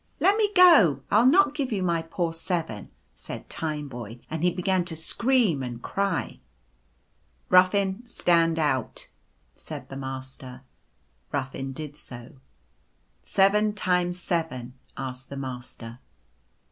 "Let 0.19 0.35
me 0.35 0.51
go. 0.55 1.03
Fll 1.11 1.29
not 1.29 1.53
give 1.53 1.71
you 1.71 1.83
my 1.83 2.01
poor 2.01 2.33
Seven," 2.33 2.89
said 3.13 3.47
Tineboy, 3.51 4.21
and 4.31 4.41
he 4.41 4.49
began 4.49 4.83
to 4.85 4.95
scream 4.95 5.61
and 5.61 5.79
cry. 5.79 6.23
u 6.25 6.39
Ruffin, 7.51 8.07
stand 8.07 8.57
out," 8.57 9.09
said 9.55 9.89
the 9.89 9.95
Master. 9.97 10.63
Ruffin 11.31 11.71
did 11.71 11.95
so." 11.95 12.37
Seven 13.37 13.73
times 13.73 14.19
seven?" 14.19 14.73
asked 14.97 15.29
the 15.29 15.37
Master. 15.37 15.99